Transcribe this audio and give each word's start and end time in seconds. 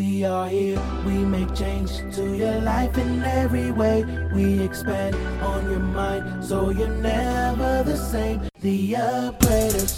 We 0.00 0.24
are 0.24 0.48
here, 0.48 0.82
we 1.04 1.12
make 1.12 1.54
change 1.54 1.90
to 2.14 2.34
your 2.34 2.58
life 2.62 2.96
in 2.96 3.22
every 3.22 3.70
way. 3.70 4.02
We 4.32 4.62
expand 4.62 5.14
on 5.42 5.70
your 5.70 5.78
mind 5.78 6.42
so 6.42 6.70
you're 6.70 6.88
never 6.88 7.82
the 7.82 7.98
same. 7.98 8.48
The 8.60 8.92
upgraders. 8.94 9.94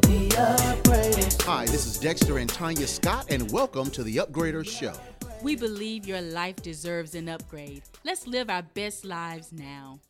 The 0.00 0.28
upgraders. 0.30 1.42
Hi, 1.42 1.66
this 1.66 1.86
is 1.86 1.96
Dexter 2.00 2.38
and 2.38 2.50
Tanya 2.50 2.88
Scott, 2.88 3.26
and 3.30 3.52
welcome 3.52 3.88
to 3.90 4.02
the 4.02 4.16
Upgraders 4.16 4.66
Show. 4.66 4.94
We 5.44 5.54
believe 5.54 6.08
your 6.08 6.22
life 6.22 6.56
deserves 6.56 7.14
an 7.14 7.28
upgrade. 7.28 7.84
Let's 8.02 8.26
live 8.26 8.50
our 8.50 8.62
best 8.62 9.04
lives 9.04 9.52
now. 9.52 10.00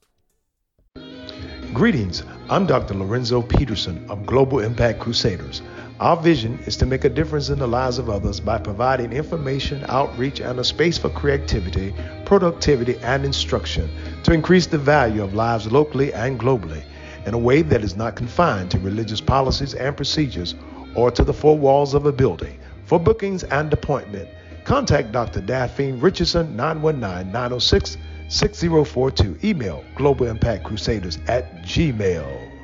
Greetings, 1.75 2.23
I'm 2.49 2.65
Dr. 2.65 2.95
Lorenzo 2.95 3.43
Peterson 3.43 4.09
of 4.09 4.25
Global 4.25 4.61
Impact 4.61 4.99
Crusaders. 4.99 5.61
Our 5.99 6.19
vision 6.19 6.59
is 6.67 6.77
to 6.77 6.87
make 6.87 7.05
a 7.05 7.09
difference 7.09 7.49
in 7.49 7.59
the 7.59 7.67
lives 7.67 7.97
of 7.97 8.11
others 8.11 8.39
by 8.39 8.59
providing 8.59 9.15
information, 9.15 9.83
outreach, 9.89 10.41
and 10.41 10.59
a 10.59 10.65
space 10.65 10.99
for 10.99 11.09
creativity, 11.09 11.95
productivity, 12.27 12.99
and 12.99 13.25
instruction 13.25 13.89
to 14.25 14.35
increase 14.35 14.67
the 14.67 14.77
value 14.77 15.25
of 15.25 15.33
lives 15.33 15.73
locally 15.73 16.13
and 16.13 16.39
globally 16.39 16.83
in 17.25 17.33
a 17.33 17.39
way 17.39 17.63
that 17.63 17.83
is 17.83 17.97
not 17.97 18.15
confined 18.15 18.71
to 18.73 18.79
religious 18.79 19.23
policies 19.23 19.73
and 19.73 19.97
procedures 19.97 20.55
or 20.95 21.11
to 21.11 21.25
the 21.25 21.33
four 21.33 21.57
walls 21.57 21.95
of 21.95 22.05
a 22.05 22.13
building. 22.13 22.59
For 22.85 23.01
bookings 23.01 23.45
and 23.45 23.73
appointment, 23.73 24.29
contact 24.65 25.13
Dr. 25.13 25.41
Daphne 25.41 25.93
Richardson 25.93 26.55
919 26.55 27.33
906 27.33 27.97
6042. 28.29 29.39
Email 29.43 29.83
globalimpactcrusaders 29.97 31.27
at 31.27 31.63
gmail. 31.63 32.56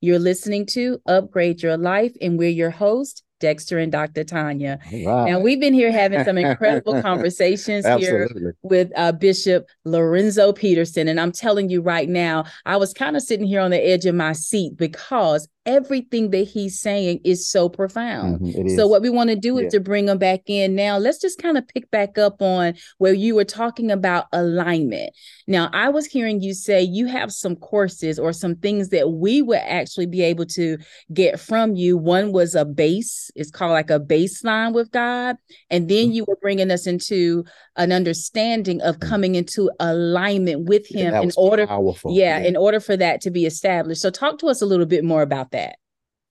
You're 0.00 0.18
listening 0.18 0.66
to 0.66 1.00
Upgrade 1.06 1.62
Your 1.62 1.76
Life, 1.76 2.12
and 2.20 2.38
we're 2.38 2.50
your 2.50 2.70
host, 2.70 3.22
Dexter 3.40 3.78
and 3.78 3.92
Dr. 3.92 4.24
Tanya. 4.24 4.78
Wow. 4.92 5.26
And 5.26 5.42
we've 5.42 5.60
been 5.60 5.74
here 5.74 5.92
having 5.92 6.24
some 6.24 6.38
incredible 6.38 7.00
conversations 7.02 7.86
here 7.98 8.54
with 8.62 8.90
uh, 8.96 9.12
Bishop 9.12 9.66
Lorenzo 9.84 10.52
Peterson. 10.52 11.08
And 11.08 11.20
I'm 11.20 11.32
telling 11.32 11.68
you 11.68 11.82
right 11.82 12.08
now, 12.08 12.44
I 12.64 12.76
was 12.76 12.94
kind 12.94 13.16
of 13.16 13.22
sitting 13.22 13.46
here 13.46 13.60
on 13.60 13.70
the 13.70 13.84
edge 13.84 14.06
of 14.06 14.14
my 14.14 14.32
seat 14.32 14.76
because 14.76 15.48
everything 15.66 16.30
that 16.30 16.44
he's 16.44 16.80
saying 16.80 17.20
is 17.24 17.48
so 17.48 17.68
profound. 17.68 18.40
Mhm, 18.40 18.66
it 18.66 18.76
So 18.76 18.86
what 18.86 19.02
we 19.02 19.10
want 19.10 19.30
to 19.30 19.36
do 19.36 19.58
is 19.58 19.72
to 19.72 19.80
bring 19.80 20.08
him 20.08 20.18
back 20.18 20.42
in 20.46 20.74
now. 20.74 20.96
Let's 20.96 21.20
just 21.20 21.38
kind 21.38 21.58
of 21.58 21.66
pick 21.68 21.90
back 21.90 22.16
up 22.16 22.40
on 22.40 22.74
where 22.98 23.12
you 23.12 23.34
were 23.34 23.44
talking 23.44 23.90
about 23.90 24.26
alignment. 24.32 25.10
Now, 25.46 25.68
I 25.72 25.88
was 25.88 26.06
hearing 26.06 26.40
you 26.40 26.54
say 26.54 26.82
you 26.82 27.06
have 27.06 27.32
some 27.32 27.56
courses 27.56 28.18
or 28.18 28.32
some 28.32 28.54
things 28.54 28.90
that 28.90 29.10
we 29.10 29.42
would 29.42 29.58
actually 29.58 30.06
be 30.06 30.22
able 30.22 30.46
to 30.46 30.78
get 31.12 31.40
from 31.40 31.74
you. 31.74 31.98
One 31.98 32.32
was 32.32 32.54
a 32.54 32.64
base, 32.64 33.30
it's 33.34 33.50
called 33.50 33.72
like 33.72 33.90
a 33.90 34.00
baseline 34.00 34.72
with 34.72 34.90
God. 34.90 35.36
And 35.70 35.88
then 35.88 36.12
you 36.12 36.24
were 36.26 36.38
bringing 36.40 36.70
us 36.70 36.86
into 36.86 37.44
an 37.76 37.92
understanding 37.92 38.80
of 38.82 39.00
coming 39.00 39.34
into 39.34 39.70
alignment 39.80 40.68
with 40.68 40.86
Him 40.86 41.12
that 41.12 41.22
in 41.22 41.32
order. 41.36 41.66
powerful. 41.66 42.12
Yeah, 42.12 42.38
in 42.38 42.56
order 42.56 42.80
for 42.80 42.96
that 42.96 43.20
to 43.22 43.30
be 43.30 43.46
established. 43.46 44.00
So, 44.00 44.10
talk 44.10 44.38
to 44.38 44.48
us 44.48 44.62
a 44.62 44.66
little 44.66 44.86
bit 44.86 45.04
more 45.04 45.22
about 45.22 45.52
that. 45.52 45.76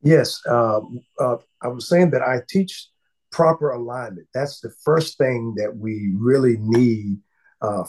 Yes, 0.01 0.41
um, 0.47 0.99
uh, 1.19 1.37
I 1.61 1.67
was 1.67 1.87
saying 1.89 2.11
that 2.11 2.21
I 2.21 2.41
teach 2.47 2.87
proper 3.31 3.71
alignment. 3.71 4.27
That's 4.33 4.59
the 4.61 4.71
first 4.83 5.17
thing 5.17 5.55
that 5.57 5.75
we 5.75 6.13
really 6.15 6.57
need 6.59 7.17
uh, 7.61 7.83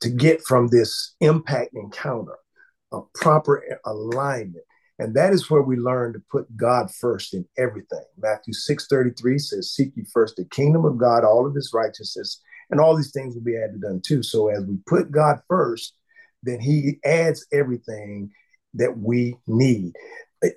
to 0.00 0.10
get 0.10 0.42
from 0.42 0.68
this 0.68 1.14
impact 1.20 1.74
encounter, 1.74 2.36
a 2.92 3.00
proper 3.14 3.62
alignment. 3.84 4.64
And 4.98 5.14
that 5.14 5.32
is 5.32 5.48
where 5.48 5.62
we 5.62 5.76
learn 5.76 6.12
to 6.14 6.22
put 6.30 6.56
God 6.56 6.92
first 6.92 7.34
in 7.34 7.46
everything. 7.56 8.04
Matthew 8.20 8.52
6:33 8.52 9.40
says, 9.40 9.70
Seek 9.70 9.92
ye 9.96 10.04
first 10.12 10.36
the 10.36 10.44
kingdom 10.46 10.84
of 10.84 10.98
God, 10.98 11.24
all 11.24 11.46
of 11.46 11.54
his 11.54 11.70
righteousness, 11.72 12.40
and 12.70 12.80
all 12.80 12.96
these 12.96 13.12
things 13.12 13.34
will 13.34 13.42
be 13.42 13.56
added 13.56 13.82
unto. 13.84 14.22
So 14.22 14.48
as 14.48 14.64
we 14.64 14.76
put 14.86 15.10
God 15.10 15.40
first, 15.48 15.96
then 16.42 16.60
he 16.60 16.98
adds 17.04 17.46
everything 17.52 18.30
that 18.74 18.98
we 18.98 19.36
need 19.46 19.94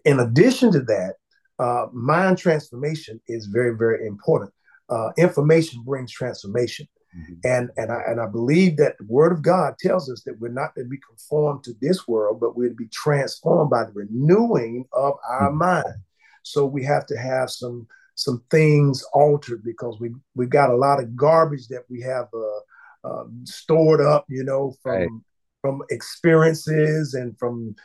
in 0.06 0.20
addition 0.20 0.72
to 0.72 0.82
that, 0.82 1.16
uh, 1.60 1.88
mind 1.92 2.38
transformation 2.38 3.22
is 3.28 3.48
very, 3.48 3.76
very 3.76 4.06
important. 4.08 4.52
Uh, 4.90 5.12
information 5.18 5.82
brings 5.84 6.12
transformation, 6.12 6.88
Mhm. 7.16 7.40
and 7.46 7.70
and 7.78 7.92
I 7.92 8.02
and 8.08 8.20
I 8.20 8.28
believe 8.28 8.78
that 8.78 8.98
the 8.98 9.06
Word 9.06 9.32
of 9.32 9.42
God 9.42 9.78
tells 9.80 10.10
us 10.10 10.24
that 10.24 10.40
we're 10.40 10.50
not 10.50 10.76
to 10.76 10.84
be 10.84 11.00
conformed 11.08 11.64
to 11.64 11.74
this 11.80 12.08
world, 12.08 12.40
but 12.40 12.58
we're 12.58 12.70
to 12.70 12.76
be 12.76 12.88
transformed 12.88 13.70
by 13.70 13.86
the 13.86 13.94
renewing 13.94 14.86
of 14.92 15.14
our 15.30 15.52
Mhm. 15.52 15.58
mind. 15.58 15.96
So 16.44 16.66
we 16.66 16.84
have 16.84 17.06
to 17.08 17.18
have 17.18 17.50
some 17.50 17.88
some 18.22 18.44
things 18.52 19.04
altered 19.14 19.64
because 19.64 20.00
we 20.00 20.12
we 20.36 20.46
got 20.46 20.70
a 20.70 20.76
lot 20.76 21.00
of 21.02 21.16
garbage 21.16 21.68
that 21.70 21.84
we 21.90 22.00
have 22.02 22.28
uh, 22.34 23.08
uh, 23.08 23.26
stored 23.46 24.00
up, 24.00 24.26
you 24.30 24.44
know, 24.44 24.76
from 24.84 24.94
Right. 24.94 25.10
from 25.62 25.82
experiences 25.90 27.16
and 27.16 27.38
from 27.40 27.76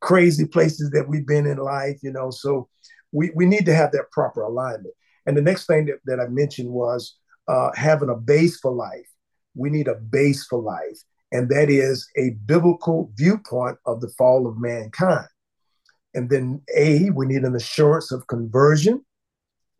crazy 0.00 0.46
places 0.46 0.90
that 0.90 1.08
we've 1.08 1.26
been 1.26 1.46
in 1.46 1.58
life, 1.58 1.98
you 2.02 2.12
know. 2.12 2.30
So 2.30 2.68
we, 3.12 3.30
we 3.34 3.46
need 3.46 3.66
to 3.66 3.74
have 3.74 3.92
that 3.92 4.10
proper 4.10 4.42
alignment. 4.42 4.94
And 5.26 5.36
the 5.36 5.42
next 5.42 5.66
thing 5.66 5.86
that, 5.86 6.00
that 6.06 6.20
I 6.20 6.26
mentioned 6.28 6.70
was 6.70 7.16
uh, 7.48 7.70
having 7.74 8.10
a 8.10 8.16
base 8.16 8.58
for 8.58 8.72
life. 8.72 9.08
We 9.54 9.70
need 9.70 9.88
a 9.88 9.94
base 9.94 10.44
for 10.44 10.60
life, 10.60 10.98
and 11.30 11.48
that 11.50 11.70
is 11.70 12.08
a 12.16 12.30
biblical 12.44 13.12
viewpoint 13.14 13.78
of 13.86 14.00
the 14.00 14.08
fall 14.18 14.48
of 14.48 14.58
mankind. 14.58 15.28
And 16.14 16.30
then 16.30 16.62
A, 16.76 17.10
we 17.10 17.26
need 17.26 17.44
an 17.44 17.54
assurance 17.54 18.10
of 18.12 18.26
conversion. 18.26 19.04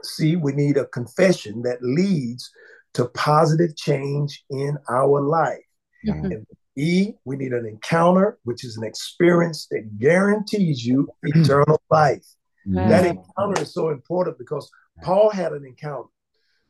C, 0.03 0.37
we 0.37 0.53
need 0.53 0.77
a 0.77 0.87
confession 0.87 1.63
that 1.63 1.83
leads 1.83 2.51
to 2.95 3.07
positive 3.07 3.77
change 3.77 4.45
in 4.51 4.77
our 4.89 5.21
life. 5.21 5.65
Mhm. 6.07 6.35
And 6.35 6.47
E, 6.77 7.15
we 7.25 7.37
need 7.37 7.53
an 7.53 7.67
encounter, 7.67 8.39
which 8.45 8.65
is 8.65 8.77
an 8.77 8.85
experience 8.85 9.67
that 9.71 9.99
guarantees 9.99 10.85
you 10.85 11.09
eternal 11.23 11.81
life. 11.91 12.27
Mhm. 12.67 12.89
That 12.89 13.07
encounter 13.07 13.63
is 13.63 13.73
so 13.73 13.91
important 13.91 14.39
because 14.39 14.71
Paul 15.03 15.31
had 15.31 15.53
an 15.53 15.65
encounter. 15.65 16.09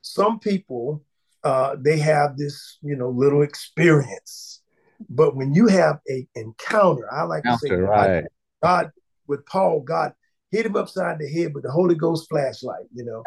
Some 0.02 0.38
people, 0.38 1.02
uh, 1.42 1.76
they 1.78 1.98
have 1.98 2.36
this, 2.36 2.78
you 2.82 2.96
know, 2.96 3.08
little 3.08 3.42
experience, 3.42 4.62
but 5.08 5.36
when 5.36 5.54
you 5.54 5.68
have 5.68 6.00
a 6.10 6.26
encounter, 6.34 7.10
I 7.12 7.22
like 7.22 7.44
to 7.44 7.58
say, 7.58 7.68
Encounter, 7.68 7.86
right. 7.86 8.24
God 8.62 8.92
with 9.26 9.46
Paul, 9.46 9.80
God 9.80 10.14
hit 10.54 10.66
him 10.66 10.76
upside 10.76 11.18
the 11.18 11.28
head 11.28 11.52
with 11.54 11.64
the 11.64 11.70
Holy 11.70 11.94
Ghost 11.94 12.28
flashlight. 12.28 12.86
You 12.94 13.04
know, 13.04 13.24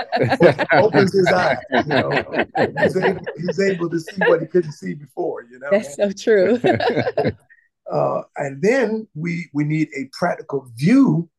opens 0.73 1.13
his 1.13 1.31
eyes. 1.31 1.57
You 1.85 1.93
know, 1.93 2.41
he's 2.77 2.95
able, 2.95 3.27
he's 3.35 3.59
able 3.59 3.89
to 3.89 3.99
see 3.99 4.21
what 4.21 4.41
he 4.41 4.47
couldn't 4.47 4.71
see 4.71 4.93
before. 4.93 5.43
You 5.43 5.59
know, 5.59 5.69
That's 5.71 5.95
so 5.95 6.11
true. 6.11 6.59
uh, 7.91 8.21
and 8.37 8.61
then 8.61 9.07
we 9.13 9.49
we 9.53 9.63
need 9.63 9.89
a 9.95 10.09
practical 10.17 10.71
view 10.75 11.29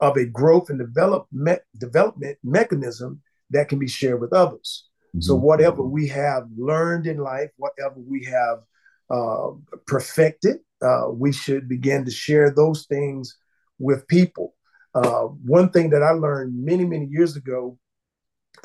of 0.00 0.16
a 0.16 0.24
growth 0.26 0.70
and 0.70 0.78
develop 0.78 1.26
me- 1.32 1.56
development 1.78 2.38
mechanism 2.42 3.20
that 3.50 3.68
can 3.68 3.78
be 3.78 3.88
shared 3.88 4.20
with 4.20 4.32
others. 4.32 4.88
So 5.20 5.34
Mhm. 5.34 5.40
whatever 5.42 5.82
we 5.82 6.08
have 6.08 6.46
learned 6.56 7.06
in 7.06 7.18
life, 7.18 7.50
whatever 7.56 7.98
we 7.98 8.24
have 8.24 8.58
uh, 9.08 9.52
perfected, 9.86 10.56
uh, 10.82 11.06
we 11.12 11.32
should 11.32 11.68
begin 11.68 12.04
to 12.04 12.10
share 12.10 12.50
those 12.50 12.86
things 12.86 13.36
with 13.78 14.06
people. 14.08 14.54
Uh, 14.96 15.28
one 15.44 15.68
thing 15.68 15.90
that 15.90 16.02
I 16.02 16.12
learned 16.12 16.64
many 16.64 16.84
many 16.86 17.06
years 17.06 17.36
ago, 17.36 17.78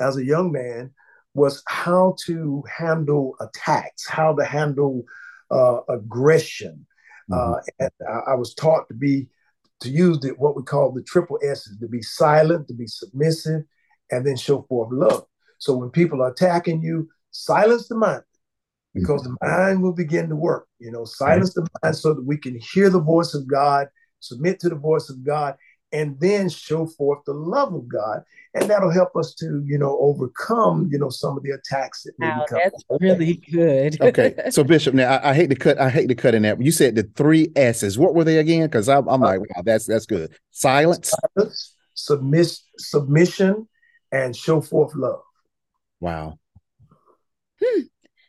as 0.00 0.16
a 0.16 0.24
young 0.24 0.50
man, 0.50 0.90
was 1.34 1.62
how 1.66 2.16
to 2.24 2.64
handle 2.74 3.36
attacks, 3.40 4.08
how 4.08 4.34
to 4.36 4.44
handle 4.44 5.04
uh, 5.50 5.80
aggression. 5.90 6.86
Uh, 7.30 7.56
and 7.78 7.90
I, 8.08 8.32
I 8.32 8.34
was 8.34 8.54
taught 8.54 8.88
to 8.88 8.94
be 8.94 9.28
to 9.80 9.90
use 9.90 10.20
the, 10.20 10.30
what 10.30 10.56
we 10.56 10.62
call 10.62 10.90
the 10.90 11.02
triple 11.02 11.38
S's: 11.42 11.78
to 11.78 11.86
be 11.86 12.00
silent, 12.00 12.66
to 12.68 12.74
be 12.74 12.86
submissive, 12.86 13.62
and 14.10 14.26
then 14.26 14.36
show 14.36 14.62
forth 14.62 14.88
love. 14.90 15.24
So 15.58 15.76
when 15.76 15.90
people 15.90 16.22
are 16.22 16.30
attacking 16.30 16.82
you, 16.82 17.08
silence 17.30 17.88
the 17.88 17.94
mind 17.94 18.22
because 18.94 19.22
the 19.22 19.36
mind 19.42 19.82
will 19.82 19.92
begin 19.92 20.28
to 20.28 20.36
work. 20.36 20.66
You 20.78 20.92
know, 20.92 21.04
silence 21.04 21.54
the 21.54 21.66
mind 21.82 21.96
so 21.96 22.14
that 22.14 22.24
we 22.24 22.36
can 22.36 22.58
hear 22.58 22.90
the 22.90 23.00
voice 23.00 23.34
of 23.34 23.46
God, 23.46 23.88
submit 24.20 24.60
to 24.60 24.68
the 24.68 24.74
voice 24.76 25.08
of 25.10 25.24
God, 25.24 25.56
and 25.92 26.18
then 26.20 26.48
show 26.48 26.86
forth 26.86 27.20
the 27.26 27.34
love 27.34 27.74
of 27.74 27.86
God, 27.86 28.22
and 28.54 28.68
that'll 28.68 28.90
help 28.90 29.14
us 29.16 29.34
to, 29.34 29.62
you 29.66 29.78
know, 29.78 29.98
overcome, 30.00 30.88
you 30.90 30.98
know, 30.98 31.10
some 31.10 31.36
of 31.36 31.42
the 31.42 31.50
attacks 31.50 32.02
that 32.04 32.12
may 32.18 32.28
Wow, 32.28 32.46
come. 32.48 32.60
that's 32.62 32.84
really 33.00 33.36
good. 33.50 34.00
okay, 34.00 34.34
so 34.50 34.64
Bishop, 34.72 34.94
now 34.94 35.16
I, 35.16 35.30
I 35.30 35.34
hate 35.34 35.50
to 35.50 35.56
cut. 35.56 35.78
I 35.78 35.90
hate 35.90 36.08
to 36.08 36.14
cut 36.14 36.34
in 36.34 36.42
that. 36.42 36.60
You 36.60 36.72
said 36.72 36.94
the 36.94 37.08
three 37.14 37.52
S's. 37.56 37.98
What 37.98 38.14
were 38.14 38.24
they 38.24 38.38
again? 38.38 38.62
Because 38.62 38.88
I'm, 38.88 39.08
I'm 39.08 39.20
like, 39.20 39.40
wow, 39.40 39.62
that's 39.64 39.86
that's 39.86 40.06
good. 40.06 40.32
Silence. 40.50 41.12
Silence, 41.36 41.76
submiss, 41.94 42.64
submission, 42.78 43.68
and 44.10 44.34
show 44.34 44.60
forth 44.60 44.94
love. 44.94 45.20
Wow. 46.00 46.38
Hmm. 47.62 47.82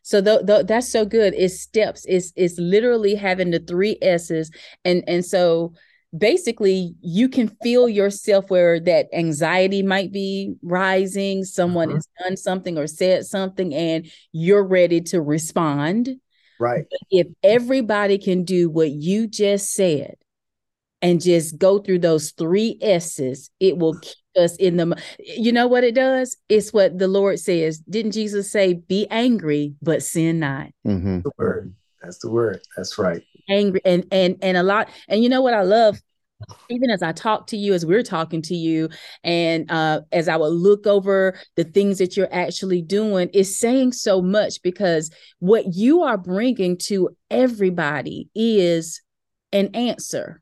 So 0.04 0.22
th- 0.22 0.46
th- 0.46 0.68
that's 0.68 0.90
so 0.90 1.06
good. 1.06 1.34
It's 1.34 1.62
steps. 1.62 2.06
It's 2.08 2.34
it's 2.36 2.60
literally 2.60 3.16
having 3.16 3.52
the 3.52 3.60
three 3.60 3.98
S's, 4.02 4.52
and 4.84 5.04
and 5.08 5.24
so 5.24 5.74
basically 6.18 6.94
you 7.02 7.28
can 7.28 7.48
feel 7.64 7.90
yourself 7.90 8.50
where 8.50 8.80
that 8.80 9.08
anxiety 9.14 9.82
might 9.82 10.12
be 10.12 10.54
rising 10.62 11.44
someone 11.44 11.90
Mhm. 11.90 11.96
has 11.96 12.08
done 12.24 12.38
something 12.38 12.78
or 12.78 12.88
said 12.88 13.26
something 13.26 13.74
and 13.74 14.08
you're 14.32 14.64
ready 14.64 15.02
to 15.02 15.22
respond 15.22 16.20
Right. 16.60 16.86
if 17.10 17.28
everybody 17.44 18.18
can 18.18 18.44
do 18.44 18.70
what 18.70 18.92
you 18.92 19.28
just 19.28 19.74
said 19.74 20.16
and 21.02 21.20
just 21.22 21.58
go 21.58 21.80
through 21.80 22.00
those 22.00 22.32
three 22.32 22.78
s's 22.82 23.50
it 23.60 23.78
will 23.78 23.96
keep 24.02 24.16
us 24.38 24.56
in 24.58 24.78
the 24.78 24.96
you 25.20 25.52
know 25.52 25.68
what 25.68 25.84
it 25.84 25.96
does 25.96 26.38
it's 26.50 26.72
what 26.72 26.98
the 26.98 27.08
lord 27.08 27.40
says 27.40 27.80
didn't 27.80 28.12
jesus 28.14 28.52
say 28.52 28.74
be 28.74 29.08
angry 29.10 29.74
but 29.82 30.04
sin 30.04 30.40
not 30.40 30.68
hmm 30.84 31.20
The 31.24 31.32
word. 31.38 31.74
That's 32.02 32.20
the 32.20 32.30
word. 32.30 32.60
That's 32.76 32.98
right. 33.00 33.24
Angry 33.50 33.82
and 33.86 34.06
and 34.12 34.38
and 34.42 34.58
a 34.58 34.64
lot 34.64 34.90
and 35.08 35.24
you 35.24 35.30
know 35.30 35.42
what 35.42 35.54
i 35.54 35.62
love? 35.62 36.00
Even 36.70 36.90
as 36.90 37.02
i 37.02 37.12
talk 37.12 37.48
to 37.48 37.58
you 37.58 37.74
as 37.74 37.86
we're 37.86 38.04
talking 38.04 38.42
to 38.44 38.56
you 38.56 38.90
and 39.24 39.70
uh 39.72 40.02
as 40.12 40.28
i 40.28 40.36
would 40.36 40.48
look 40.54 40.86
over 40.88 41.38
the 41.56 41.64
things 41.64 41.98
that 42.00 42.18
you're 42.18 42.34
actually 42.34 42.82
doing 42.82 43.30
is 43.34 43.58
saying 43.58 43.92
so 43.94 44.22
much 44.22 44.62
because 44.62 45.10
what 45.40 45.74
you 45.74 46.02
are 46.02 46.18
bringing 46.18 46.78
to 46.78 47.10
everybody 47.30 48.30
is 48.36 49.02
an 49.52 49.68
answer. 49.74 50.42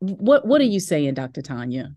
What 0.00 0.46
what 0.46 0.60
are 0.60 0.64
you 0.64 0.80
saying 0.80 1.14
dr 1.14 1.40
tanya? 1.42 1.94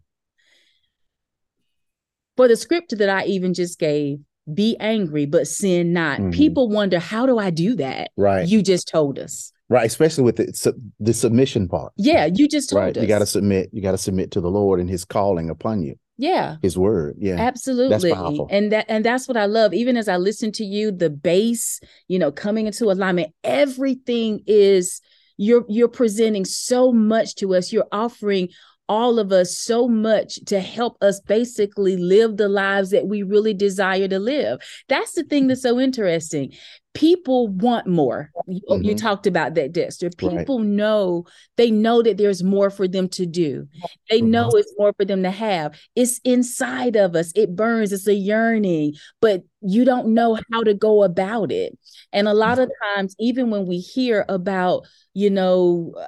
For 2.35 2.47
the 2.47 2.55
scripture 2.55 2.95
that 2.97 3.09
i 3.09 3.25
even 3.25 3.53
just 3.53 3.79
gave 3.79 4.19
be 4.53 4.75
angry 4.81 5.25
but 5.25 5.47
sin 5.47 5.93
not. 5.93 6.19
Mhm. 6.19 6.33
people 6.33 6.67
wonder 6.67 6.99
how 6.99 7.25
do 7.25 7.37
i 7.39 7.49
do 7.49 7.75
that? 7.77 8.11
Right. 8.17 8.45
you 8.47 8.61
just 8.61 8.89
told 8.89 9.17
us 9.17 9.52
right. 9.69 9.85
Especially 9.85 10.23
with 10.23 10.35
the 10.37 10.51
sub- 10.53 10.75
the 10.99 11.13
submission 11.13 11.67
part. 11.67 11.93
yeah 11.97 12.25
you 12.33 12.47
just 12.47 12.69
told 12.69 12.81
Right. 12.83 12.97
us 12.97 13.01
You 13.01 13.07
got 13.07 13.19
to 13.19 13.25
submit. 13.25 13.69
You 13.73 13.81
got 13.81 13.91
to 13.91 13.97
submit 13.97 14.31
to 14.31 14.41
the 14.41 14.49
Lord 14.51 14.79
and 14.79 14.89
His 14.89 15.05
calling 15.05 15.49
upon 15.49 15.81
you, 15.83 15.95
yeah 16.17 16.57
His 16.61 16.77
word. 16.77 17.15
Yeah. 17.19 17.35
absolutely 17.35 17.89
That's 18.09 18.15
powerful. 18.19 18.47
and 18.51 18.71
that 18.71 18.85
and 18.89 19.03
that's 19.05 19.27
what 19.27 19.37
i 19.37 19.45
love 19.45 19.73
even 19.73 19.97
as 19.97 20.07
i 20.07 20.17
listen 20.17 20.51
to 20.53 20.63
you 20.65 20.91
the 20.91 21.09
base, 21.09 21.79
you 22.07 22.19
know 22.19 22.31
coming 22.31 22.67
into 22.67 22.91
alignment 22.91 23.33
everything 23.43 24.41
is 24.47 25.01
you're 25.37 25.65
you're 25.67 25.87
presenting 25.87 26.45
so 26.45 26.91
much 26.91 27.35
to 27.35 27.55
us 27.55 27.73
you're 27.73 27.87
offering 27.91 28.49
all 28.89 29.17
of 29.17 29.31
us 29.31 29.57
so 29.57 29.87
much 29.87 30.35
to 30.45 30.59
help 30.59 30.97
us 31.01 31.21
basically 31.21 31.95
live 31.97 32.35
the 32.37 32.49
lives 32.49 32.89
that 32.91 33.07
we 33.07 33.23
really 33.23 33.53
desire 33.53 34.07
to 34.09 34.19
live 34.19 34.59
that's 34.89 35.13
the 35.13 35.23
thing 35.23 35.47
that's 35.47 35.61
so 35.63 35.79
interesting 35.79 36.51
people 36.93 37.47
want 37.47 37.87
more. 37.87 38.31
You, 38.47 38.61
you 38.81 38.93
Mhm. 38.93 39.01
talked 39.01 39.25
about 39.27 39.55
that 39.55 39.71
dexter. 39.71 40.07
Right. 40.21 40.37
people 40.39 40.59
know 40.59 41.25
they 41.57 41.71
know 41.71 42.01
that 42.03 42.17
there's 42.17 42.43
more 42.43 42.69
for 42.69 42.87
them 42.87 43.07
to 43.09 43.25
do. 43.25 43.67
They 44.09 44.21
know 44.21 44.49
it's 44.51 44.73
more 44.77 44.93
for 44.93 45.05
them 45.05 45.23
to 45.23 45.31
have. 45.31 45.79
It's 45.95 46.19
inside 46.23 46.95
of 46.95 47.15
us. 47.15 47.31
It 47.35 47.55
burns. 47.55 47.91
It's 47.91 48.07
a 48.07 48.13
yearning 48.13 48.93
but 49.21 49.43
you 49.61 49.85
don't 49.85 50.13
know 50.13 50.37
how 50.51 50.61
to 50.63 50.73
go 50.73 51.03
about 51.03 51.51
it. 51.51 51.77
And 52.11 52.27
a 52.27 52.33
lot 52.33 52.59
of 52.59 52.69
times 52.95 53.15
even 53.19 53.49
when 53.49 53.65
we 53.65 53.77
hear 53.79 54.25
about 54.29 54.85
you 55.13 55.29
know 55.29 55.93
uh, 55.99 56.05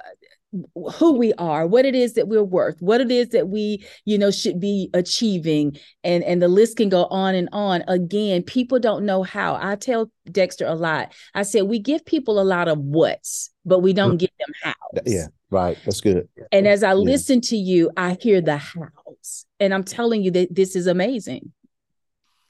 who 0.94 1.12
we 1.16 1.32
are 1.34 1.66
what 1.66 1.84
it 1.84 1.94
is 1.94 2.14
that 2.14 2.28
we're 2.28 2.42
worth 2.42 2.76
what 2.80 3.00
it 3.00 3.10
is 3.10 3.28
that 3.30 3.48
we 3.48 3.84
you 4.04 4.16
know 4.18 4.30
should 4.30 4.60
be 4.60 4.90
achieving 4.94 5.76
and 6.04 6.22
and 6.24 6.40
the 6.40 6.48
list 6.48 6.76
can 6.76 6.88
go 6.88 7.04
on 7.06 7.34
and 7.34 7.48
on 7.52 7.82
again 7.88 8.42
people 8.42 8.78
don't 8.78 9.04
know 9.04 9.22
how 9.22 9.58
i 9.60 9.74
tell 9.74 10.10
dexter 10.30 10.66
a 10.66 10.74
lot 10.74 11.12
i 11.34 11.42
said 11.42 11.62
we 11.62 11.78
give 11.78 12.04
people 12.04 12.40
a 12.40 12.44
lot 12.44 12.68
of 12.68 12.78
what's 12.78 13.50
but 13.64 13.80
we 13.80 13.92
don't 13.92 14.16
mm. 14.16 14.20
give 14.20 14.30
them 14.38 14.54
how 14.62 14.74
Yeah. 15.04 15.26
Right. 15.50 15.78
That's 15.84 16.00
good. 16.00 16.28
and 16.50 16.66
as 16.66 16.82
I 16.82 16.94
listen 16.94 17.40
to 17.42 17.56
you, 17.56 17.90
I 17.96 18.16
hear 18.20 18.40
the 18.40 18.56
hows. 18.56 19.46
And 19.60 19.72
I'm 19.72 19.84
telling 19.84 20.22
you 20.22 20.30
that 20.32 20.54
this 20.54 20.74
is 20.74 20.86
amazing. 20.86 21.52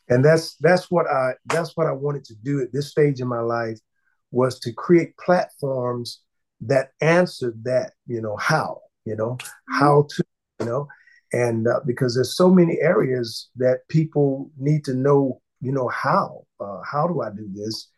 and 0.09 0.25
that's 0.25 0.57
that's 0.61 0.91
what 0.91 1.07
i 1.07 1.33
that's 1.47 1.77
what 1.77 1.87
i 1.87 1.93
wanted 1.93 2.25
to 2.25 2.35
do 2.37 2.61
at 2.63 2.73
this 2.73 2.91
stage 2.91 3.21
in 3.21 3.29
my 3.29 3.41
life 3.41 3.79
was 4.31 4.59
to 4.61 4.73
create 4.73 5.17
platforms 5.17 6.21
that 6.61 6.91
answered 7.01 7.63
that 7.65 7.93
you 8.07 8.21
know 8.21 8.37
how 8.37 8.81
you 9.05 9.15
know 9.15 9.37
how 9.69 10.07
to 10.09 10.25
you 10.61 10.67
know 10.67 10.89
and 11.33 11.67
uh, 11.69 11.81
because 11.87 12.15
there's 12.15 12.37
so 12.37 12.51
many 12.51 12.79
areas 12.81 13.49
that 13.57 13.81
people 13.89 14.51
need 14.59 14.85
to 14.85 14.95
know 14.95 15.41
you 15.61 15.73
know 15.73 15.89
how 15.89 16.45
uh, 16.61 16.81
how 16.83 17.07
do 17.07 17.23
i 17.23 17.31
do 17.31 17.49
this 17.55 17.89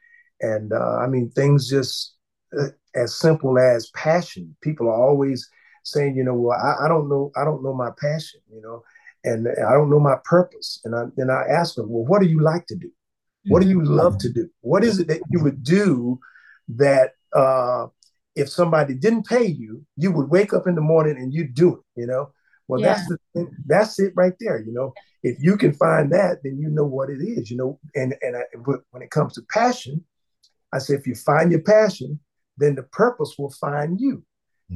and 0.40 0.72
uh, 0.72 0.96
i 0.96 1.06
mean 1.06 1.31
things 1.31 1.69
just 1.69 2.16
uh, 2.58 2.69
as 2.94 3.14
simple 3.14 3.58
as 3.58 3.90
passion 3.90 4.55
people 4.60 4.88
are 4.88 5.00
always 5.00 5.49
saying 5.84 6.16
you 6.16 6.25
know 6.25 6.34
well 6.34 6.58
I, 6.58 6.87
I 6.87 6.88
don't 6.88 7.08
know 7.08 7.31
i 7.37 7.44
don't 7.44 7.62
know 7.62 7.75
my 7.75 7.90
passion 8.00 8.40
you 8.52 8.60
know 8.60 8.82
and 9.25 9.49
I 9.49 9.72
don't 9.72 9.90
know 9.90 10.00
my 10.00 10.16
purpose. 10.25 10.81
And 10.84 10.94
I, 10.94 11.05
then 11.16 11.31
I 11.31 11.43
ask 11.49 11.75
them, 11.75 11.88
well, 11.88 12.05
what 12.05 12.20
do 12.22 12.28
you 12.28 12.40
like 12.40 12.66
to 12.66 12.76
do? 12.76 12.90
What 13.49 13.62
do 13.62 13.69
you 13.69 13.82
love 13.82 14.19
to 14.19 14.32
do? 14.32 14.50
What 14.60 14.84
is 14.84 14.99
it 14.99 15.08
that 15.08 15.22
you 15.31 15.43
would 15.43 15.62
do 15.62 16.20
that 16.76 17.12
uh, 17.32 17.87
if 18.38 18.49
somebody 18.49 18.94
didn't 18.94 19.26
pay 19.26 19.46
you, 19.46 19.85
you 19.96 20.12
would 20.12 20.31
wake 20.31 20.52
up 20.52 20.67
in 20.67 20.75
the 20.75 20.81
morning 20.81 21.17
and 21.17 21.32
you'd 21.35 21.55
do 21.55 21.75
it? 21.76 22.00
You 22.00 22.06
know, 22.06 22.32
well, 22.69 22.81
Yeah. 22.81 22.88
that's 22.94 23.08
the 23.08 23.19
thing. 23.35 23.50
That's 23.67 23.99
it 23.99 24.12
right 24.17 24.35
there. 24.40 24.61
You 24.61 24.73
know, 24.73 24.94
if 25.23 25.37
you 25.40 25.56
can 25.56 25.73
find 25.73 26.12
that, 26.12 26.38
then 26.43 26.58
you 26.58 26.69
know 26.70 26.85
what 26.85 27.11
it 27.11 27.20
is. 27.20 27.50
You 27.50 27.56
know, 27.56 27.81
and 27.94 28.14
and 28.23 28.37
I, 28.37 28.43
when 28.90 29.02
it 29.02 29.11
comes 29.11 29.35
to 29.35 29.43
passion, 29.50 30.05
I 30.73 30.79
say 30.79 30.94
if 30.94 31.06
you 31.06 31.14
find 31.14 31.50
your 31.50 31.62
passion, 31.62 32.20
then 32.56 32.75
the 32.75 32.85
purpose 32.85 33.35
will 33.38 33.50
find 33.52 34.00
you. 34.00 34.25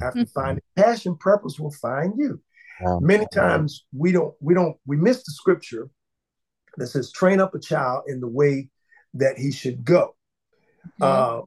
After 0.03 0.27
finding 0.27 0.65
passion, 0.75 1.17
purpose 1.17 1.59
will 1.61 1.73
find 1.89 2.15
you 2.17 2.41
Wow. 2.81 2.99
many 3.01 3.27
times 3.33 3.85
we 3.97 4.11
don't 4.11 4.35
we 4.41 4.55
don't 4.55 4.77
we 4.87 4.97
miss 4.97 5.19
the 5.19 5.33
scripture 5.33 5.89
that 6.79 6.87
says 6.89 7.13
train 7.13 7.41
up 7.41 7.55
a 7.55 7.61
child 7.61 8.05
in 8.09 8.19
the 8.21 8.27
way 8.27 8.69
that 9.15 9.37
he 9.39 9.53
should 9.53 9.85
go 9.85 10.17
uh, 11.01 11.43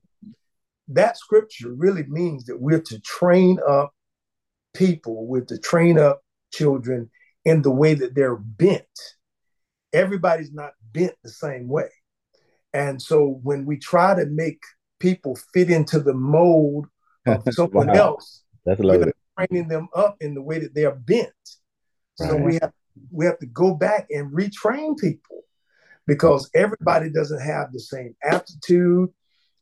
that 0.88 1.18
scripture 1.18 1.74
really 1.74 2.04
means 2.04 2.46
that 2.46 2.60
we're 2.60 2.82
to 2.82 3.00
train 3.02 3.60
up 3.68 3.94
people 4.74 5.26
we're 5.26 5.42
to 5.42 5.58
train 5.58 5.98
up 5.98 6.22
children 6.54 7.10
in 7.46 7.62
the 7.62 7.72
way 7.72 7.94
that 7.94 8.14
they're 8.16 8.36
bent 8.36 8.84
everybody's 9.94 10.54
not 10.54 10.72
bent 10.92 11.16
the 11.24 11.30
same 11.30 11.68
way 11.68 11.90
and 12.74 13.02
so 13.02 13.40
when 13.44 13.66
we 13.66 13.78
try 13.78 14.14
to 14.14 14.26
make 14.26 14.60
people 15.00 15.38
fit 15.54 15.70
into 15.70 16.00
the 16.00 16.14
mold 16.14 16.88
of 17.26 17.44
someone 17.54 17.88
Wow. 17.88 17.96
else 17.96 18.44
That's 18.66 18.80
we're 18.82 19.12
training 19.38 19.68
them 19.68 19.88
up 19.96 20.18
in 20.22 20.34
the 20.34 20.42
way 20.42 20.60
that 20.60 20.74
they 20.74 20.86
are 20.86 20.96
bent. 20.96 21.30
So 22.16 22.36
Right. 22.36 22.46
we 22.46 22.54
have 22.56 22.72
we 23.12 23.26
have 23.26 23.40
to 23.40 23.46
go 23.46 23.76
back 23.76 24.08
and 24.10 24.32
retrain 24.32 24.98
people 24.98 25.42
because 26.08 26.50
everybody 26.54 27.10
doesn't 27.10 27.42
have 27.42 27.72
the 27.72 27.80
same 27.80 28.16
aptitude. 28.24 29.10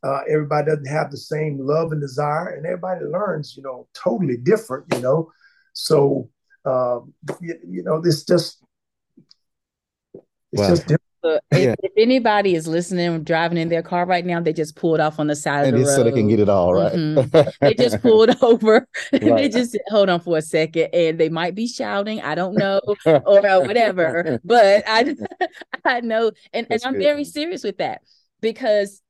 Uh, 0.04 0.22
everybody 0.30 0.66
doesn't 0.68 0.86
have 0.86 1.12
the 1.12 1.18
same 1.18 1.58
love 1.60 1.92
and 1.92 2.02
desire, 2.02 2.50
and 2.50 2.66
everybody 2.66 3.06
learns, 3.06 3.56
you 3.56 3.64
know, 3.64 3.88
totally 3.94 4.38
different. 4.38 4.86
You 4.94 5.02
know, 5.02 5.32
so 5.74 6.30
um, 6.66 7.14
you, 7.42 7.56
you 7.68 7.84
know, 7.84 8.02
this 8.02 8.24
just 8.26 8.64
it's 10.52 10.62
Wow. 10.62 10.68
just 10.70 10.82
different. 10.84 11.00
So 11.24 11.40
if, 11.52 11.60
Yeah. 11.62 11.76
if 11.82 11.92
anybody 11.98 12.54
is 12.54 12.68
listening 12.68 13.24
driving 13.24 13.58
in 13.58 13.70
their 13.70 13.82
car 13.82 14.06
right 14.06 14.26
now, 14.26 14.42
they 14.42 14.52
just 14.52 14.76
pulled 14.76 15.00
off 15.00 15.20
on 15.20 15.28
the 15.28 15.38
side 15.38 15.68
And 15.68 15.76
of 15.76 15.80
the 15.82 15.88
road. 15.88 15.96
so 15.96 16.04
they 16.04 16.12
can 16.12 16.28
get 16.28 16.42
it 16.42 16.50
all 16.50 16.74
right. 16.74 16.92
Mhm. 16.92 17.54
They 17.62 17.74
just 17.74 18.02
pulled 18.02 18.44
over. 18.44 18.86
they 19.12 19.48
just 19.48 19.78
hold 19.88 20.10
on 20.10 20.20
for 20.20 20.38
a 20.38 20.42
second, 20.42 20.90
and 20.94 21.18
they 21.18 21.30
might 21.30 21.56
be 21.56 21.66
shouting. 21.66 22.22
I 22.22 22.36
don't 22.36 22.56
know, 22.56 22.82
or 23.06 23.46
uh, 23.48 23.62
whatever. 23.62 24.40
But 24.44 24.84
I, 24.86 25.16
I 25.86 26.02
know, 26.02 26.32
and, 26.52 26.68
and 26.70 26.82
I'm 26.84 26.94
good. 26.94 27.02
very 27.02 27.24
serious 27.24 27.64
with 27.64 27.78
that 27.78 28.02
because 28.42 29.02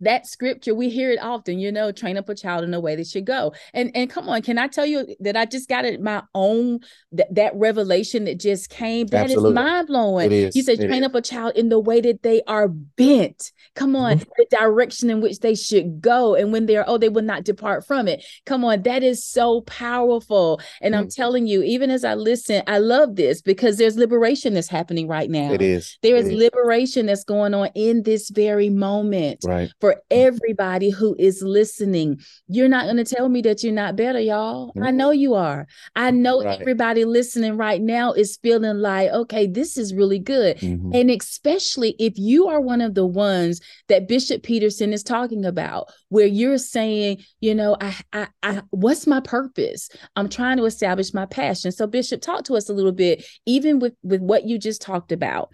that 0.00 0.26
scripture 0.26 0.74
we 0.74 0.88
hear 0.88 1.10
it 1.10 1.22
often. 1.22 1.58
You 1.58 1.72
know, 1.72 1.92
train 1.92 2.16
up 2.16 2.28
a 2.28 2.34
child 2.34 2.64
in 2.64 2.70
the 2.70 2.80
way 2.80 2.96
they 2.96 3.04
should 3.04 3.24
go. 3.26 3.52
And 3.74 3.90
and 3.94 4.08
come 4.08 4.28
on, 4.28 4.42
can 4.42 4.58
I 4.58 4.68
tell 4.68 4.86
you 4.86 5.14
that 5.20 5.36
I 5.36 5.44
just 5.44 5.68
got 5.68 5.84
it 5.84 6.00
my 6.00 6.22
own 6.34 6.80
that 7.12 7.34
that 7.34 7.52
revelation 7.54 8.24
that 8.24 8.38
just 8.40 8.70
came. 8.70 9.06
That 9.08 9.26
is 9.26 9.32
Absolutely. 9.32 9.54
mind 9.54 9.86
blowing. 9.86 10.26
It 10.26 10.32
is. 10.32 10.56
You 10.56 10.62
said 10.62 10.80
It 10.80 10.88
train 10.88 11.02
is. 11.02 11.06
up 11.08 11.14
a 11.14 11.22
child 11.22 11.56
in 11.56 11.68
the 11.68 11.78
way 11.78 12.00
that 12.00 12.22
they 12.22 12.42
are 12.46 12.68
bent. 12.68 13.52
Come 13.74 13.96
on, 13.96 14.18
mm-hmm. 14.18 14.30
the 14.36 14.46
direction 14.50 15.10
in 15.10 15.20
which 15.20 15.40
they 15.40 15.54
should 15.54 16.00
go. 16.00 16.34
And 16.34 16.52
when 16.52 16.66
they're, 16.66 16.88
oh, 16.88 16.98
they 16.98 17.08
will 17.08 17.22
not 17.22 17.44
depart 17.44 17.86
from 17.86 18.08
it. 18.08 18.24
Come 18.46 18.64
on, 18.64 18.82
that 18.82 19.02
is 19.02 19.24
so 19.24 19.62
powerful. 19.62 20.60
And 20.80 20.94
I'm 20.94 21.06
mm. 21.06 21.14
telling 21.14 21.46
you, 21.46 21.62
even 21.62 21.90
as 21.90 22.04
I 22.04 22.14
listen, 22.14 22.62
I 22.66 22.78
love 22.78 23.16
this 23.16 23.42
because 23.42 23.78
there's 23.78 23.96
liberation 23.96 24.54
that's 24.54 24.68
happening 24.68 25.08
right 25.08 25.30
now. 25.30 25.52
It 25.52 25.62
is. 25.62 25.98
There 26.02 26.16
It 26.16 26.26
is 26.26 26.28
is. 26.28 26.34
liberation 26.34 27.06
that's 27.06 27.24
going 27.24 27.54
on 27.54 27.68
in 27.74 28.02
this 28.02 28.30
very 28.30 28.68
moment 28.68 29.40
Right. 29.44 29.70
for 29.80 29.89
for 29.92 30.02
everybody 30.10 30.90
who 30.90 31.16
is 31.18 31.42
listening. 31.42 32.20
You're 32.48 32.68
not 32.68 32.84
going 32.84 32.96
to 32.96 33.04
tell 33.04 33.28
me 33.28 33.40
that 33.42 33.62
you're 33.62 33.72
not 33.72 33.96
better, 33.96 34.20
y'all. 34.20 34.72
I 34.80 34.90
know 34.90 35.10
you 35.10 35.34
are. 35.34 35.66
I 35.96 36.10
know 36.10 36.42
Right. 36.42 36.60
everybody 36.60 37.04
listening 37.04 37.56
right 37.56 37.80
now 37.82 38.12
is 38.12 38.38
feeling 38.42 38.78
like, 38.78 39.10
okay, 39.10 39.46
this 39.46 39.76
is 39.76 39.92
really 39.94 40.18
good. 40.18 40.58
Mhm. 40.58 40.94
And 40.94 41.10
especially 41.10 41.96
if 41.98 42.14
you 42.16 42.46
are 42.48 42.60
one 42.60 42.80
of 42.80 42.94
the 42.94 43.06
ones 43.06 43.60
that 43.88 44.08
Bishop 44.08 44.42
Peterson 44.42 44.92
is 44.92 45.02
talking 45.02 45.44
about, 45.44 45.88
where 46.08 46.26
you're 46.26 46.58
saying, 46.58 47.22
you 47.40 47.54
know, 47.54 47.76
I, 47.80 47.94
I, 48.12 48.28
I, 48.42 48.62
what's 48.70 49.06
my 49.06 49.20
purpose? 49.20 49.88
I'm 50.16 50.28
trying 50.28 50.56
to 50.56 50.64
establish 50.64 51.12
my 51.14 51.26
passion. 51.26 51.72
So, 51.72 51.86
Bishop, 51.86 52.20
talk 52.20 52.44
to 52.44 52.54
us 52.56 52.68
a 52.68 52.72
little 52.72 52.92
bit, 52.92 53.24
even 53.46 53.78
with 53.78 53.94
with 54.02 54.20
what 54.20 54.44
you 54.46 54.58
just 54.58 54.82
talked 54.82 55.12
about. 55.12 55.50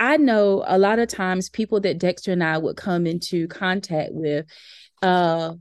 I 0.00 0.16
know 0.16 0.64
a 0.66 0.78
lot 0.78 0.98
of 0.98 1.08
times 1.08 1.50
people 1.50 1.78
that 1.80 1.98
Dexter 1.98 2.32
and 2.32 2.42
I 2.42 2.56
would 2.56 2.76
come 2.76 3.06
into 3.06 3.46
contact 3.48 4.12
with, 4.12 4.46
uh, 5.02 5.54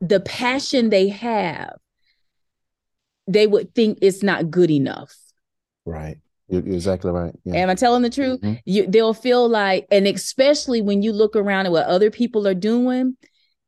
the 0.00 0.20
passion 0.20 0.90
they 0.90 1.08
have, 1.08 1.76
they 3.26 3.48
would 3.48 3.74
think 3.74 3.98
it's 4.00 4.22
not 4.22 4.50
good 4.50 4.70
enough. 4.70 5.14
Right. 5.84 6.18
You're, 6.48 6.60
exactly 6.60 7.10
right. 7.10 7.34
Yeah. 7.44 7.56
Am 7.56 7.70
I 7.70 7.74
telling 7.74 8.02
the 8.02 8.10
truth? 8.10 8.40
Mhm. 8.40 8.60
You 8.64 8.86
they'll 8.86 9.12
feel 9.12 9.48
like, 9.48 9.86
and 9.90 10.06
especially 10.06 10.80
when 10.80 11.02
you 11.02 11.12
look 11.12 11.34
around 11.34 11.66
at 11.66 11.72
what 11.72 11.86
other 11.86 12.10
people 12.10 12.46
are 12.46 12.54
doing, 12.54 13.16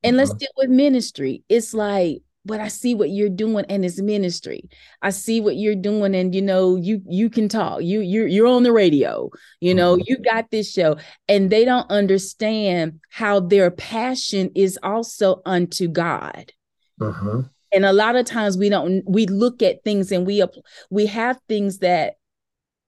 and 0.03 0.17
let's 0.17 0.33
deal 0.33 0.49
with 0.57 0.71
ministry. 0.71 1.43
It's 1.49 1.75
like, 1.75 2.23
but 2.45 2.61
I 2.61 2.69
see 2.69 2.95
what 2.95 3.11
you're 3.11 3.29
doing, 3.29 3.65
and 3.69 3.85
it's 3.85 4.01
ministry. 4.01 4.69
I 5.03 5.11
see 5.11 5.41
what 5.41 5.57
you're 5.57 5.75
doing, 5.75 6.15
and 6.15 6.35
you 6.35 6.43
know, 6.43 6.77
you 6.77 7.03
you 7.09 7.29
can 7.31 7.49
talk. 7.49 7.83
You 7.83 8.01
you're 8.01 8.27
you're 8.27 8.47
on 8.47 8.63
the 8.63 8.73
radio. 8.73 9.31
You 9.61 9.75
know, 9.75 9.97
you 10.07 10.17
got 10.19 10.51
this 10.51 10.73
show, 10.73 10.97
and 11.29 11.51
they 11.51 11.65
don't 11.65 11.91
understand 11.91 13.01
how 13.11 13.41
their 13.41 13.71
passion 13.71 14.51
is 14.55 14.79
also 14.83 15.43
unto 15.45 15.89
God 15.89 16.53
Mhm. 17.01 17.49
and 17.73 17.85
a 17.85 17.93
lot 17.93 18.17
of 18.17 18.27
times 18.27 18.59
we 18.59 18.69
don't 18.69 19.03
we 19.07 19.27
look 19.27 19.63
at 19.63 19.83
things 19.85 20.13
and 20.13 20.27
we 20.27 20.45
we 20.91 21.07
have 21.07 21.39
things 21.49 21.79
that 21.79 22.15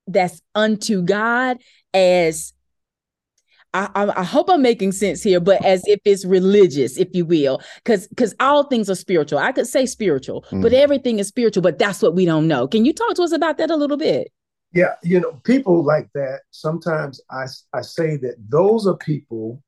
that's 0.06 0.42
unto 0.54 1.00
god 1.02 1.58
as 1.94 2.52
I, 3.74 3.88
I 3.94 4.20
I 4.20 4.24
hope 4.24 4.50
I'm 4.50 4.62
making 4.62 4.92
sense 4.92 5.22
here, 5.22 5.40
but 5.40 5.64
as 5.64 5.82
if 5.86 6.00
it's 6.04 6.24
religious, 6.24 6.98
if 6.98 7.08
you 7.12 7.24
will, 7.24 7.60
because 7.76 8.06
because 8.08 8.34
all 8.40 8.64
things 8.64 8.90
are 8.90 8.94
spiritual. 8.94 9.38
I 9.38 9.52
could 9.52 9.66
say 9.66 9.86
spiritual, 9.86 10.44
but 10.50 10.72
Mhm. 10.72 10.82
everything 10.84 11.18
is 11.18 11.28
spiritual. 11.28 11.62
But 11.62 11.78
that's 11.78 12.02
what 12.02 12.14
we 12.14 12.26
don't 12.26 12.48
know. 12.48 12.68
Can 12.68 12.84
you 12.84 12.92
talk 12.92 13.14
to 13.14 13.22
us 13.22 13.32
about 13.32 13.58
that 13.58 13.70
a 13.70 13.76
little 13.76 13.96
bit? 13.96 14.30
Yeah, 14.74 14.94
you 15.02 15.20
know, 15.20 15.32
people 15.44 15.84
like 15.84 16.08
that, 16.14 16.40
sometimes 16.50 17.20
I, 17.30 17.44
I 17.74 17.82
say 17.82 18.16
that 18.18 18.36
those 18.48 18.86
are 18.86 18.96
people 18.96 19.62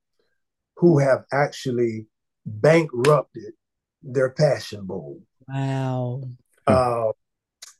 who 0.77 0.99
have 0.99 1.25
actually 1.33 2.07
bankrupted 2.47 3.53
their 4.03 4.31
passion 4.31 4.87
bowl. 4.87 5.21
Wow. 5.49 6.23
Uh, 6.67 7.13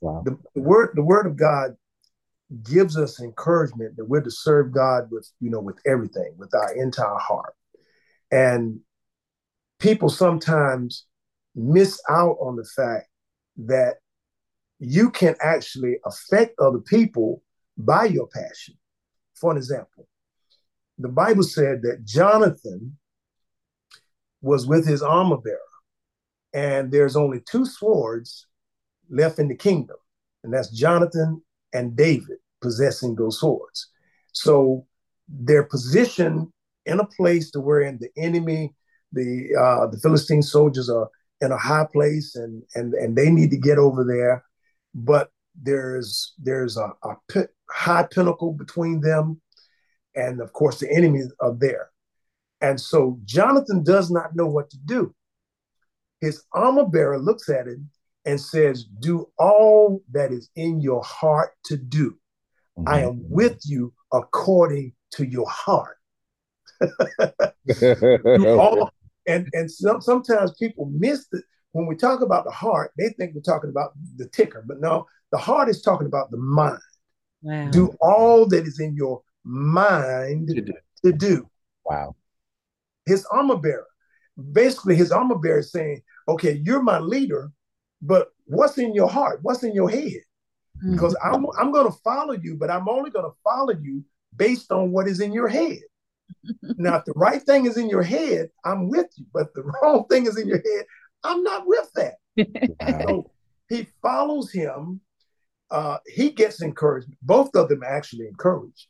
Wow. 0.01 0.23
the, 0.25 0.37
the 0.55 0.61
word 0.61 0.91
the 0.95 1.03
word 1.03 1.27
of 1.27 1.37
God 1.37 1.77
gives 2.63 2.97
us 2.97 3.21
encouragement 3.21 3.97
that 3.97 4.05
we're 4.05 4.21
to 4.21 4.31
serve 4.31 4.73
God 4.73 5.11
with 5.11 5.29
you 5.41 5.51
know 5.51 5.61
with 5.61 5.79
everything, 5.87 6.35
with 6.37 6.55
our 6.55 6.75
entire 6.75 7.19
heart. 7.19 7.55
And 8.31 8.81
people 9.79 10.09
sometimes 10.09 11.07
miss 11.55 12.01
out 12.09 12.37
on 12.41 12.57
the 12.57 12.65
fact 12.77 13.09
that 13.57 13.97
you 14.79 15.11
can 15.11 15.35
actually 15.41 15.97
affect 16.05 16.59
other 16.59 16.81
people 16.81 17.43
by 17.79 18.05
your 18.05 18.27
passion. 18.29 18.75
For 19.35 19.51
an 19.51 19.57
example, 19.57 20.09
the 20.99 21.09
Bible 21.09 21.43
said 21.43 21.83
that 21.83 22.05
Jonathan 22.05 22.97
was 24.43 24.67
with 24.67 24.87
his 24.87 25.03
armor 25.03 25.39
bearer, 25.39 25.59
and 26.53 26.93
there's 26.93 27.17
only 27.17 27.41
two 27.41 27.67
swords 27.67 28.47
left 29.09 29.39
in 29.39 29.49
the 29.49 29.57
kingdom, 29.57 29.97
and 30.43 30.53
that's 30.53 30.71
Jonathan 30.71 31.43
and 31.73 31.97
David 31.97 32.39
possessing 32.65 33.15
those 33.15 33.39
swords. 33.39 33.89
So 34.33 34.87
they're 35.29 35.71
positioned 35.77 36.49
in 36.87 37.01
a 37.01 37.07
place 37.07 37.51
to 37.53 37.61
wherein 37.61 37.99
the 37.99 38.11
enemy, 38.17 38.75
the 39.13 39.29
uh, 39.65 39.87
the 39.87 39.99
Philistine 39.99 40.43
soldiers 40.43 40.89
are 40.91 41.09
in 41.41 41.53
a 41.53 41.65
high 41.71 41.87
place, 41.93 42.35
and 42.35 42.63
and 42.75 42.95
and 42.95 43.17
they 43.17 43.31
need 43.31 43.51
to 43.51 43.67
get 43.69 43.79
over 43.79 44.03
there, 44.05 44.45
but 44.95 45.31
there's 45.63 46.35
there's 46.39 46.77
a, 46.77 46.89
a 47.03 47.15
pi- 47.31 47.55
high 47.71 48.07
pinnacle 48.11 48.53
between 48.53 49.01
them, 49.01 49.41
and 50.17 50.41
of 50.41 50.53
course 50.53 50.81
the 50.81 50.91
enemies 50.91 51.33
are 51.41 51.55
there, 51.55 51.91
and 52.61 52.81
so 52.81 53.19
Jonathan 53.25 53.85
does 53.85 54.11
not 54.11 54.35
know 54.35 54.47
what 54.47 54.71
to 54.71 54.79
do. 54.79 55.15
His 56.21 56.43
armor 56.53 56.87
bearer 56.87 57.19
looks 57.19 57.49
at 57.49 57.67
him 57.67 57.91
and 58.25 58.41
says, 58.41 58.85
Do 58.85 59.29
all 59.39 60.03
that 60.13 60.33
is 60.33 60.49
in 60.57 60.81
your 60.81 61.03
heart 61.03 61.51
to 61.67 61.77
do. 61.77 62.17
I 62.87 63.01
mm-hmm. 63.01 63.09
am 63.09 63.31
with 63.31 63.61
you 63.65 63.93
according 64.13 64.93
to 65.13 65.27
your 65.27 65.49
heart. 65.49 65.97
All, 68.37 68.91
and 69.27 69.49
and 69.53 69.71
some, 69.71 70.01
sometimes 70.01 70.53
people 70.59 70.87
miss 70.87 71.27
it. 71.33 71.45
When 71.73 71.87
we 71.87 71.97
talk 71.97 72.21
about 72.21 72.45
the 72.45 72.51
heart, 72.51 72.93
they 72.99 73.09
think 73.11 73.35
we're 73.35 73.41
talking 73.41 73.71
about 73.71 73.93
the 74.17 74.29
ticker, 74.29 74.65
but 74.67 74.81
no, 74.81 75.07
the 75.33 75.39
heart 75.39 75.69
is 75.69 75.83
talking 75.83 76.07
about 76.07 76.31
the 76.31 76.37
mind. 76.37 76.79
Wow. 77.43 77.71
Do 77.71 77.95
all 78.01 78.47
that 78.47 78.67
is 78.67 78.81
in 78.81 78.95
your 78.95 79.23
mind 79.45 80.49
To 80.49 80.61
do. 80.61 80.73
to 81.05 81.13
do. 81.13 81.51
wow. 81.85 82.17
His 83.07 83.27
armor 83.27 83.57
bearer, 83.57 83.87
basically, 84.53 84.95
his 84.95 85.13
armor 85.13 85.37
bearer 85.37 85.59
is 85.59 85.73
saying, 85.73 86.01
Okay, 86.29 86.63
you're 86.65 86.83
my 86.83 86.99
leader, 87.01 87.51
but 88.01 88.29
what's 88.47 88.79
in 88.79 88.95
your 88.95 89.11
heart? 89.11 89.41
What's 89.43 89.63
in 89.63 89.75
your 89.75 89.91
head? 89.91 90.23
Because 90.83 91.17
I'm 91.23 91.47
I'm 91.59 91.73
going 91.73 91.91
to 91.91 91.99
follow 92.05 92.35
you, 92.35 92.57
but 92.57 92.71
I'm 92.71 92.89
only 92.89 93.11
going 93.11 93.25
to 93.25 93.37
follow 93.43 93.75
you 93.81 94.05
based 94.37 94.73
on 94.73 94.91
what 94.91 95.07
is 95.07 95.21
in 95.21 95.33
your 95.33 95.49
head. 95.49 95.79
now, 96.63 96.97
if 96.97 97.05
the 97.05 97.13
right 97.15 97.43
thing 97.43 97.67
is 97.67 97.77
in 97.77 97.89
your 97.89 98.03
head, 98.03 98.51
I'm 98.65 98.89
with 98.89 99.07
you, 99.17 99.27
but 99.33 99.55
the 99.55 99.63
wrong 99.83 100.07
thing 100.09 100.27
is 100.27 100.39
in 100.39 100.49
your 100.49 100.59
head, 100.59 100.85
I'm 101.23 101.43
not 101.43 101.67
with 101.67 101.91
that. 101.95 102.15
So 103.05 103.31
he 103.69 103.87
follows 104.03 104.53
him. 104.53 105.01
Uh, 105.71 105.99
he 106.07 106.31
gets 106.31 106.61
encouragement. 106.63 107.19
Both 107.23 107.55
of 107.55 107.69
them 107.69 107.83
actually 107.87 108.27
encouraged. 108.27 108.89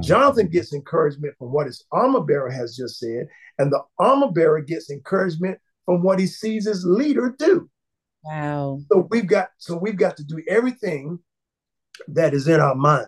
Jonathan 0.00 0.48
gets 0.48 0.72
encouragement 0.72 1.34
from 1.38 1.52
what 1.52 1.66
his 1.66 1.84
armor 1.92 2.20
bearer 2.20 2.50
has 2.50 2.76
just 2.76 2.98
said, 2.98 3.28
and 3.58 3.72
the 3.72 3.80
armor 3.98 4.32
bearer 4.32 4.60
gets 4.60 4.90
encouragement 4.90 5.58
from 5.84 6.02
what 6.02 6.18
he 6.18 6.26
sees 6.26 6.66
his 6.66 6.84
leader 6.84 7.34
do. 7.38 7.70
Wow. 8.26 8.80
So 8.90 9.06
we've 9.10 9.26
got 9.26 9.50
so 9.58 9.76
we've 9.76 9.96
got 9.96 10.16
to 10.16 10.24
do 10.24 10.42
everything 10.48 11.18
that 12.08 12.34
is 12.34 12.48
in 12.48 12.60
our 12.60 12.74
mind. 12.74 13.06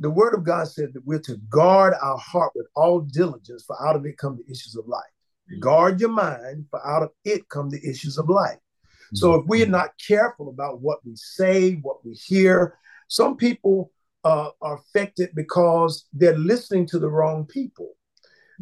The 0.00 0.10
word 0.10 0.34
of 0.34 0.44
God 0.44 0.66
said 0.68 0.92
that 0.94 1.06
we're 1.06 1.20
to 1.20 1.36
guard 1.48 1.94
our 2.02 2.18
heart 2.18 2.52
with 2.54 2.66
all 2.74 3.00
diligence, 3.00 3.64
for 3.64 3.80
out 3.86 3.96
of 3.96 4.04
it 4.04 4.18
come 4.18 4.36
the 4.36 4.52
issues 4.52 4.74
of 4.76 4.88
life. 4.88 5.02
Guard 5.60 6.00
your 6.00 6.10
mind, 6.10 6.66
for 6.70 6.84
out 6.86 7.02
of 7.02 7.10
it 7.24 7.48
come 7.48 7.70
the 7.70 7.80
issues 7.88 8.18
of 8.18 8.28
life. 8.28 8.58
So 9.12 9.34
if 9.34 9.46
we 9.46 9.62
are 9.62 9.66
not 9.66 9.90
careful 10.04 10.48
about 10.48 10.80
what 10.80 10.98
we 11.04 11.14
say, 11.14 11.74
what 11.74 12.04
we 12.04 12.14
hear, 12.14 12.76
some 13.06 13.36
people 13.36 13.92
uh, 14.24 14.50
are 14.60 14.78
affected 14.78 15.30
because 15.36 16.06
they're 16.12 16.36
listening 16.36 16.86
to 16.86 16.98
the 16.98 17.08
wrong 17.08 17.46
people. 17.46 17.92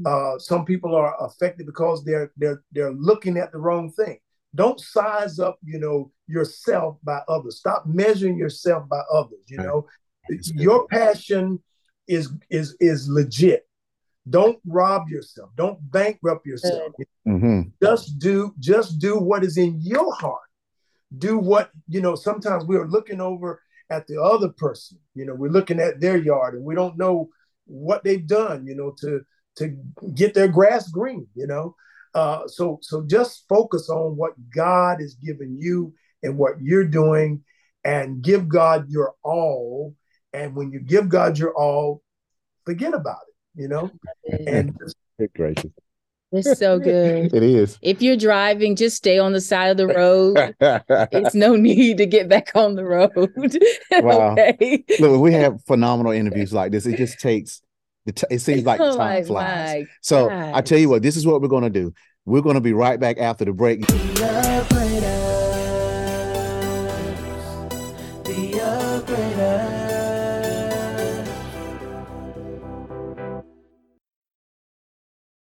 Uh, 0.05 0.39
some 0.39 0.65
people 0.65 0.95
are 0.95 1.15
affected 1.25 1.65
because 1.67 2.05
they're 2.05 2.33
they're 2.37 2.63
they're 2.73 2.93
looking 2.93 3.39
at 3.39 3.53
the 3.53 3.59
wrong 3.59 3.91
thing. 3.93 4.19
Don't 4.55 4.79
size 4.81 5.39
up, 5.39 5.59
you 5.65 5.79
know, 5.79 6.13
yourself 6.27 6.99
by 7.03 7.21
others. 7.29 7.59
Stop 7.59 7.87
measuring 7.87 8.37
yourself 8.37 8.89
by 8.89 9.01
others. 9.13 9.41
You 9.47 9.59
Right. 9.59 9.67
know, 9.67 9.87
your 10.55 10.87
passion 10.89 11.63
is 12.07 12.31
is 12.51 12.77
is 12.81 13.09
legit. 13.09 13.67
Don't 14.29 14.59
rob 14.67 15.09
yourself. 15.09 15.51
Don't 15.57 15.79
bankrupt 15.91 16.47
yourself. 16.47 16.93
Mhm. 17.27 17.73
Just 17.83 18.19
do 18.19 18.55
just 18.59 18.99
do 18.99 19.19
what 19.19 19.43
is 19.45 19.57
in 19.57 19.81
your 19.81 20.13
heart. 20.15 20.49
Do 21.19 21.39
what 21.39 21.71
you 21.89 22.01
know. 22.01 22.15
Sometimes 22.15 22.65
we 22.65 22.77
are 22.77 22.87
looking 22.87 23.21
over 23.21 23.61
at 23.91 24.07
the 24.07 24.21
other 24.23 24.49
person. 24.49 24.99
You 25.15 25.27
know, 25.27 25.35
we're 25.35 25.51
looking 25.51 25.81
at 25.81 26.01
their 26.01 26.17
yard 26.17 26.55
and 26.55 26.65
we 26.65 26.75
don't 26.75 26.97
know 26.97 27.31
what 27.67 28.05
they've 28.05 28.27
done. 28.27 28.67
You 28.67 28.75
know, 28.75 28.91
to 29.01 29.25
to 29.57 29.77
get 30.15 30.35
their 30.35 30.49
grass 30.49 30.89
green. 30.89 31.27
You 31.35 31.47
know, 31.47 31.77
uh, 32.15 32.47
so 32.47 32.79
so 32.83 33.05
just 33.07 33.45
focus 33.49 33.89
on 33.89 34.17
what 34.17 34.33
God 34.55 35.01
has 35.01 35.15
given 35.15 35.59
you 35.59 35.95
and 36.23 36.39
what 36.39 36.61
you're 36.61 36.87
doing, 36.87 37.43
and 37.85 38.23
give 38.23 38.49
God 38.49 38.89
your 38.89 39.15
all. 39.23 39.95
And 40.33 40.57
when 40.57 40.71
you 40.73 40.81
give 40.81 41.09
God 41.09 41.39
your 41.39 41.53
all, 41.55 42.03
forget 42.65 42.95
about 42.95 43.21
it. 43.29 43.61
You 43.61 43.69
know, 43.69 43.91
and 44.47 44.77
Good 45.19 45.33
gracious. 45.35 45.71
It's 46.33 46.59
so 46.59 46.79
good. 46.79 47.35
It 47.35 47.43
is. 47.43 47.79
If 47.83 48.01
you're 48.01 48.17
driving, 48.17 48.75
just 48.75 48.97
stay 48.97 49.19
on 49.19 49.35
the 49.35 49.41
side 49.41 49.69
of 49.69 49.77
the 49.77 49.87
road. 49.87 50.55
it's 51.13 51.35
no 51.35 51.57
need 51.57 51.99
to 51.99 52.07
get 52.07 52.29
back 52.29 52.53
on 52.55 52.75
the 52.75 52.85
road. 52.85 53.13
Wow. 54.03 54.33
okay. 54.33 54.83
Look, 54.99 55.21
we 55.21 55.35
have 55.35 55.63
phenomenal 55.67 56.13
interviews 56.13 56.53
like 56.53 56.73
this. 56.73 56.87
It 56.87 56.97
just 56.97 57.21
takes 57.21 57.61
The 57.61 57.72
t- 58.11 58.27
it 58.31 58.41
seems 58.41 58.65
like 58.65 58.79
the 58.79 58.85
Oh 58.87 58.97
time 58.97 59.21
my- 59.21 59.23
flies. 59.23 59.83
my 59.83 59.87
So 60.01 60.29
I 60.31 60.61
tell 60.63 60.79
you 60.79 60.89
what, 60.89 61.03
this 61.03 61.17
is 61.17 61.25
what 61.27 61.41
we're 61.41 61.47
going 61.49 61.63
to 61.63 61.71
do. 61.71 61.95
We're 62.25 62.43
going 62.43 62.55
to 62.57 62.61
be 62.61 62.73
right 62.73 62.99
back 62.99 63.19
after 63.19 63.45
the 63.45 63.53
break. 63.53 63.87
The 63.87 64.67